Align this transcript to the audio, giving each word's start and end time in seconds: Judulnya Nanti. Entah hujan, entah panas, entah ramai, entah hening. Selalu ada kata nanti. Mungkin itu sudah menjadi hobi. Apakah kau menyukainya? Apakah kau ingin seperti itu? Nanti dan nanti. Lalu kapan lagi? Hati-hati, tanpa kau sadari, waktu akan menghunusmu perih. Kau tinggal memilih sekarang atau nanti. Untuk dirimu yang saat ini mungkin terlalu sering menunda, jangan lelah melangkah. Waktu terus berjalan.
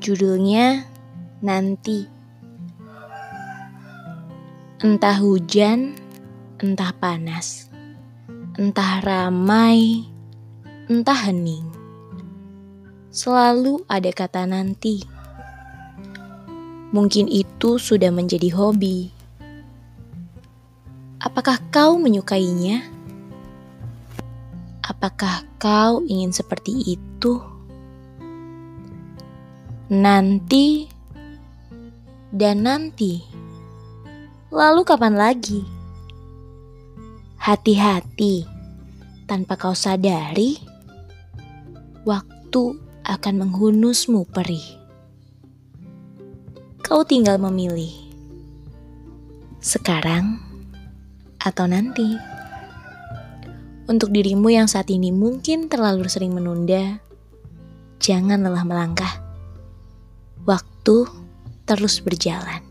Judulnya 0.00 0.88
Nanti. 1.44 2.08
Entah 4.80 5.20
hujan, 5.20 5.92
entah 6.56 6.96
panas, 6.96 7.68
entah 8.56 9.04
ramai, 9.04 10.08
entah 10.88 11.28
hening. 11.28 11.68
Selalu 13.12 13.84
ada 13.92 14.08
kata 14.08 14.48
nanti. 14.48 15.04
Mungkin 16.96 17.28
itu 17.28 17.76
sudah 17.76 18.08
menjadi 18.08 18.56
hobi. 18.56 19.12
Apakah 21.20 21.60
kau 21.68 22.00
menyukainya? 22.00 22.88
Apakah 24.80 25.44
kau 25.60 26.00
ingin 26.08 26.32
seperti 26.32 26.96
itu? 26.96 27.59
Nanti 29.90 30.86
dan 32.30 32.62
nanti. 32.62 33.26
Lalu 34.54 34.86
kapan 34.86 35.18
lagi? 35.18 35.66
Hati-hati, 37.34 38.46
tanpa 39.26 39.58
kau 39.58 39.74
sadari, 39.74 40.62
waktu 42.06 42.78
akan 43.02 43.34
menghunusmu 43.42 44.30
perih. 44.30 44.62
Kau 46.86 47.02
tinggal 47.02 47.42
memilih 47.42 47.90
sekarang 49.58 50.38
atau 51.42 51.66
nanti. 51.66 52.14
Untuk 53.90 54.14
dirimu 54.14 54.54
yang 54.54 54.70
saat 54.70 54.86
ini 54.86 55.10
mungkin 55.10 55.66
terlalu 55.66 56.06
sering 56.06 56.30
menunda, 56.30 57.02
jangan 57.98 58.38
lelah 58.38 58.62
melangkah. 58.62 59.29
Waktu 60.48 60.96
terus 61.68 62.00
berjalan. 62.00 62.69